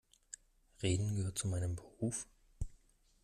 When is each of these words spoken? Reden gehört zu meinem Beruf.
Reden 0.81 1.15
gehört 1.15 1.37
zu 1.37 1.47
meinem 1.47 1.75
Beruf. 1.75 2.25